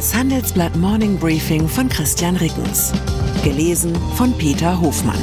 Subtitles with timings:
[0.00, 2.90] Das Handelsblatt Morning Briefing von Christian Rickens.
[3.44, 5.20] Gelesen von Peter Hofmann.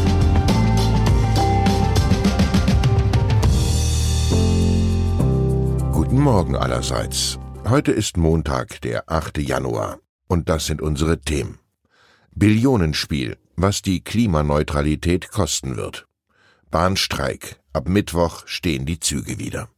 [5.92, 7.40] Guten Morgen allerseits.
[7.68, 9.40] Heute ist Montag, der 8.
[9.40, 9.98] Januar.
[10.28, 11.58] Und das sind unsere Themen.
[12.36, 16.08] Billionenspiel, was die Klimaneutralität kosten wird.
[16.70, 19.70] Bahnstreik, ab Mittwoch stehen die Züge wieder.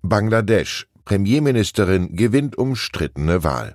[0.00, 3.74] Bangladesch, Premierministerin gewinnt umstrittene Wahl.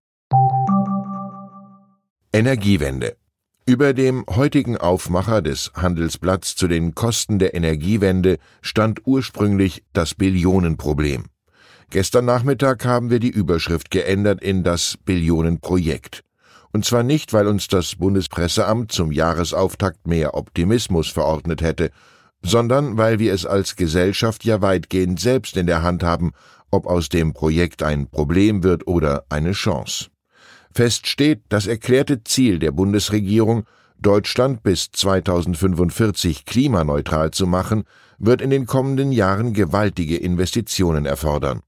[2.33, 3.17] Energiewende.
[3.65, 11.25] Über dem heutigen Aufmacher des Handelsblatts zu den Kosten der Energiewende stand ursprünglich das Billionenproblem.
[11.89, 16.23] Gestern Nachmittag haben wir die Überschrift geändert in das Billionenprojekt.
[16.71, 21.91] Und zwar nicht, weil uns das Bundespresseamt zum Jahresauftakt mehr Optimismus verordnet hätte,
[22.41, 26.31] sondern weil wir es als Gesellschaft ja weitgehend selbst in der Hand haben,
[26.71, 30.11] ob aus dem Projekt ein Problem wird oder eine Chance.
[30.73, 33.65] Fest steht, das erklärte Ziel der Bundesregierung,
[33.99, 37.83] Deutschland bis 2045 klimaneutral zu machen,
[38.17, 41.61] wird in den kommenden Jahren gewaltige Investitionen erfordern.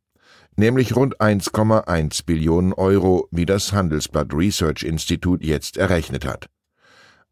[0.55, 6.47] Nämlich rund 1,1 Billionen Euro, wie das Handelsblatt Research Institute jetzt errechnet hat.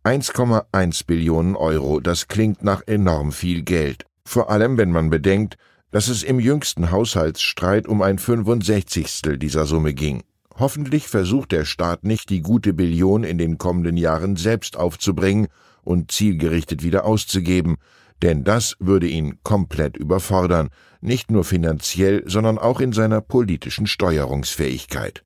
[0.04, 4.06] 1,1 Billionen Euro, das klingt nach enorm viel Geld.
[4.26, 5.58] Vor allem, wenn man bedenkt,
[5.92, 9.38] dass es im jüngsten Haushaltsstreit um ein 65.
[9.38, 10.24] dieser Summe ging.
[10.62, 15.48] Hoffentlich versucht der Staat nicht, die gute Billion in den kommenden Jahren selbst aufzubringen
[15.82, 17.78] und zielgerichtet wieder auszugeben,
[18.22, 20.70] denn das würde ihn komplett überfordern,
[21.02, 25.24] nicht nur finanziell, sondern auch in seiner politischen Steuerungsfähigkeit.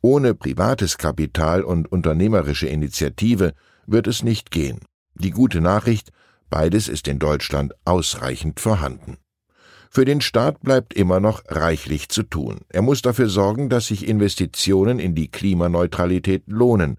[0.00, 3.52] Ohne privates Kapital und unternehmerische Initiative
[3.86, 4.80] wird es nicht gehen.
[5.12, 6.12] Die gute Nachricht,
[6.48, 9.18] beides ist in Deutschland ausreichend vorhanden.
[9.94, 12.60] Für den Staat bleibt immer noch reichlich zu tun.
[12.70, 16.96] Er muss dafür sorgen, dass sich Investitionen in die Klimaneutralität lohnen.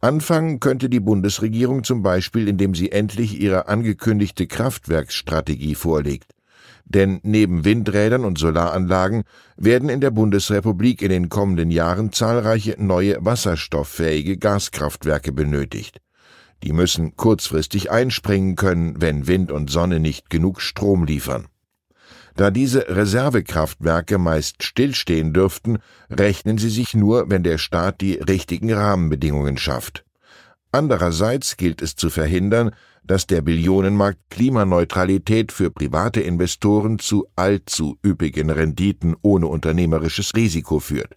[0.00, 6.32] Anfangen könnte die Bundesregierung zum Beispiel, indem sie endlich ihre angekündigte Kraftwerksstrategie vorlegt.
[6.86, 9.24] Denn neben Windrädern und Solaranlagen
[9.58, 16.00] werden in der Bundesrepublik in den kommenden Jahren zahlreiche neue wasserstofffähige Gaskraftwerke benötigt.
[16.62, 21.48] Die müssen kurzfristig einspringen können, wenn Wind und Sonne nicht genug Strom liefern.
[22.34, 25.78] Da diese Reservekraftwerke meist stillstehen dürften,
[26.10, 30.04] rechnen sie sich nur, wenn der Staat die richtigen Rahmenbedingungen schafft.
[30.70, 38.48] Andererseits gilt es zu verhindern, dass der Billionenmarkt Klimaneutralität für private Investoren zu allzu üppigen
[38.48, 41.16] Renditen ohne unternehmerisches Risiko führt.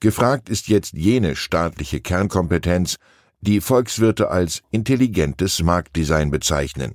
[0.00, 2.96] Gefragt ist jetzt jene staatliche Kernkompetenz,
[3.40, 6.94] die Volkswirte als intelligentes Marktdesign bezeichnen.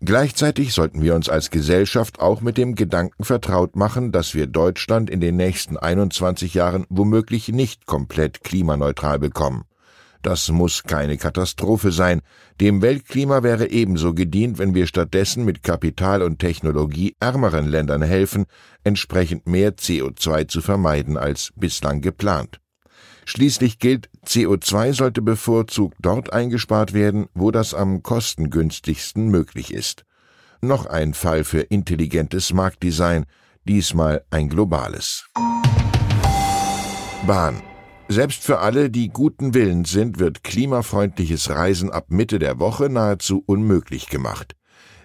[0.00, 5.08] Gleichzeitig sollten wir uns als Gesellschaft auch mit dem Gedanken vertraut machen, dass wir Deutschland
[5.08, 9.64] in den nächsten 21 Jahren womöglich nicht komplett klimaneutral bekommen.
[10.24, 12.22] Das muss keine Katastrophe sein.
[12.58, 18.46] Dem Weltklima wäre ebenso gedient, wenn wir stattdessen mit Kapital und Technologie ärmeren Ländern helfen,
[18.84, 22.58] entsprechend mehr CO2 zu vermeiden als bislang geplant.
[23.26, 30.04] Schließlich gilt, CO2 sollte bevorzugt dort eingespart werden, wo das am kostengünstigsten möglich ist.
[30.60, 33.26] Noch ein Fall für intelligentes Marktdesign,
[33.64, 35.26] diesmal ein globales.
[37.26, 37.62] Bahn.
[38.08, 43.42] Selbst für alle, die guten Willens sind, wird klimafreundliches Reisen ab Mitte der Woche nahezu
[43.46, 44.54] unmöglich gemacht.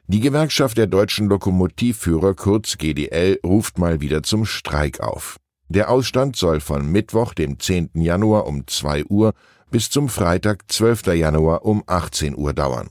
[0.07, 5.37] Die Gewerkschaft der deutschen Lokomotivführer kurz GDL ruft mal wieder zum Streik auf.
[5.71, 7.91] Der Ausstand soll von Mittwoch, dem 10.
[7.93, 9.33] Januar um 2 Uhr
[9.69, 11.13] bis zum Freitag, 12.
[11.13, 12.89] Januar um 18 Uhr dauern.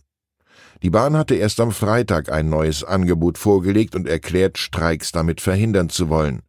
[0.84, 5.88] Die Bahn hatte erst am Freitag ein neues Angebot vorgelegt und erklärt, Streiks damit verhindern
[5.88, 6.42] zu wollen.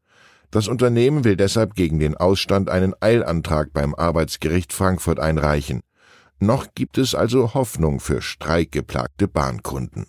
[0.52, 5.82] Das Unternehmen will deshalb gegen den Ausstand einen Eilantrag beim Arbeitsgericht Frankfurt einreichen.
[6.40, 10.06] Noch gibt es also Hoffnung für streikgeplagte Bahnkunden.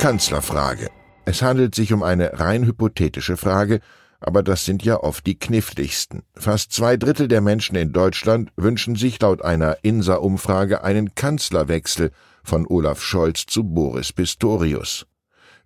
[0.00, 0.90] Kanzlerfrage.
[1.24, 3.80] Es handelt sich um eine rein hypothetische Frage,
[4.20, 6.22] aber das sind ja oft die kniffligsten.
[6.34, 12.10] Fast zwei Drittel der Menschen in Deutschland wünschen sich laut einer INSA-Umfrage einen Kanzlerwechsel
[12.42, 15.06] von Olaf Scholz zu Boris Pistorius.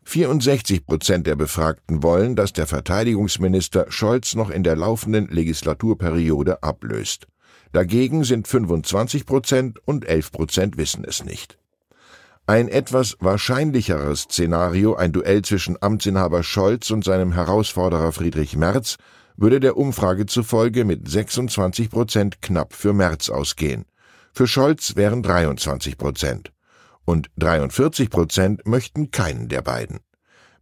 [0.05, 7.29] 64 Prozent der Befragten wollen, dass der Verteidigungsminister Scholz noch in der laufenden Legislaturperiode ablöst.
[7.73, 11.60] Dagegen sind 25 Prozent und 11 Prozent wissen es nicht.
[12.47, 18.97] Ein etwas wahrscheinlicheres Szenario, ein Duell zwischen Amtsinhaber Scholz und seinem Herausforderer Friedrich Merz,
[19.37, 23.87] würde der Umfrage zufolge mit 26 Prozent knapp für Merz ausgehen.
[24.33, 26.53] Für Scholz wären 23 Prozent.
[27.05, 30.01] Und 43 Prozent möchten keinen der beiden.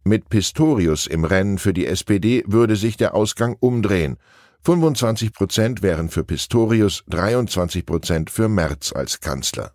[0.03, 4.17] Mit Pistorius im Rennen für die SPD würde sich der Ausgang umdrehen.
[4.63, 9.73] 25 Prozent wären für Pistorius, 23 Prozent für Merz als Kanzler.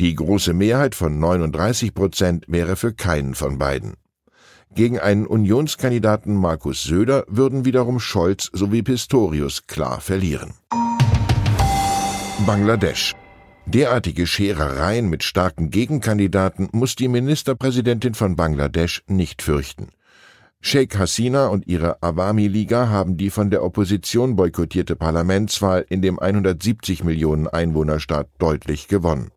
[0.00, 3.94] Die große Mehrheit von 39 Prozent wäre für keinen von beiden.
[4.72, 10.54] Gegen einen Unionskandidaten Markus Söder würden wiederum Scholz sowie Pistorius klar verlieren.
[12.46, 13.16] Bangladesch.
[13.66, 19.88] Derartige Scherereien mit starken Gegenkandidaten muss die Ministerpräsidentin von Bangladesch nicht fürchten.
[20.60, 27.02] Sheikh Hasina und ihre Awami-Liga haben die von der Opposition boykottierte Parlamentswahl in dem 170
[27.02, 29.30] Millionen Einwohnerstaat deutlich gewonnen.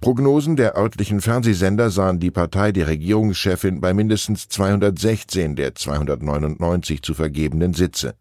[0.00, 7.14] Prognosen der örtlichen Fernsehsender sahen die Partei der Regierungschefin bei mindestens 216 der 299 zu
[7.14, 8.14] vergebenen Sitze.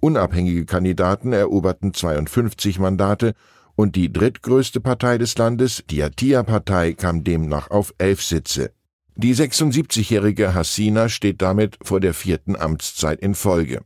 [0.00, 3.34] Unabhängige Kandidaten eroberten 52 Mandate
[3.74, 8.72] und die drittgrößte Partei des Landes, die Atia-Partei, kam demnach auf elf Sitze.
[9.16, 13.82] Die 76-jährige Hassina steht damit vor der vierten Amtszeit in Folge.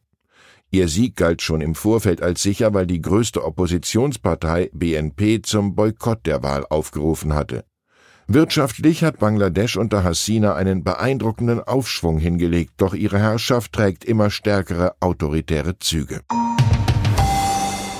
[0.71, 6.27] Ihr Sieg galt schon im Vorfeld als sicher, weil die größte Oppositionspartei BNP zum Boykott
[6.27, 7.65] der Wahl aufgerufen hatte.
[8.29, 14.97] Wirtschaftlich hat Bangladesch unter Hassina einen beeindruckenden Aufschwung hingelegt, doch ihre Herrschaft trägt immer stärkere
[15.01, 16.23] autoritäre Züge.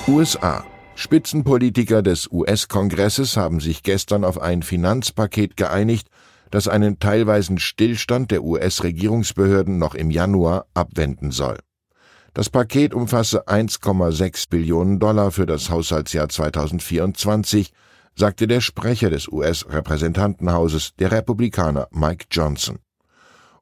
[0.07, 0.65] USA
[0.95, 6.09] Spitzenpolitiker des US-Kongresses haben sich gestern auf ein Finanzpaket geeinigt,
[6.49, 11.59] das einen teilweisen Stillstand der US-Regierungsbehörden noch im Januar abwenden soll.
[12.37, 17.73] Das Paket umfasse 1,6 Billionen Dollar für das Haushaltsjahr 2024,
[18.13, 22.77] sagte der Sprecher des US-Repräsentantenhauses, der Republikaner Mike Johnson.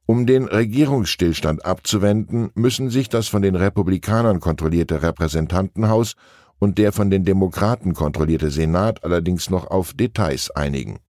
[0.05, 6.17] Um den Regierungsstillstand abzuwenden, müssen sich das von den Republikanern kontrollierte Repräsentantenhaus
[6.59, 10.99] und der von den Demokraten kontrollierte Senat allerdings noch auf Details einigen.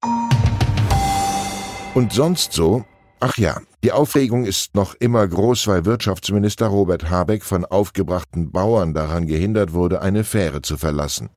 [1.95, 2.85] Und sonst so
[3.19, 8.95] Ach ja, die Aufregung ist noch immer groß, weil Wirtschaftsminister Robert Habeck von aufgebrachten Bauern
[8.95, 11.31] daran gehindert wurde, eine Fähre zu verlassen.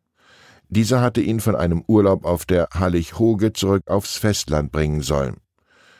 [0.67, 5.35] Dieser hatte ihn von einem Urlaub auf der Hallig-Hoge zurück aufs Festland bringen sollen.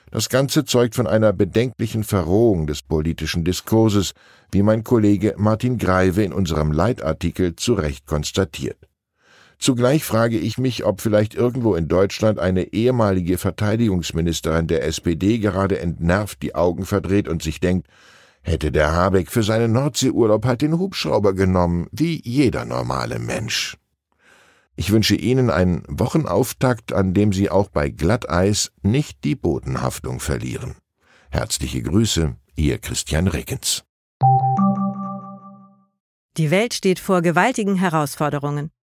[0.09, 4.13] Das Ganze zeugt von einer bedenklichen Verrohung des politischen Diskurses,
[4.51, 8.88] wie mein Kollege Martin Greive in unserem Leitartikel zu Recht konstatiert.
[9.59, 15.79] Zugleich frage ich mich, ob vielleicht irgendwo in Deutschland eine ehemalige Verteidigungsministerin der SPD gerade
[15.79, 17.87] entnervt die Augen verdreht und sich denkt,
[18.41, 23.77] hätte der Habeck für seinen Nordseeurlaub halt den Hubschrauber genommen, wie jeder normale Mensch.
[24.77, 30.75] Ich wünsche Ihnen einen Wochenauftakt, an dem Sie auch bei Glatteis nicht die Bodenhaftung verlieren.
[31.31, 33.83] Herzliche Grüße, Ihr Christian Rickens.
[36.37, 38.71] Die Welt steht vor gewaltigen Herausforderungen.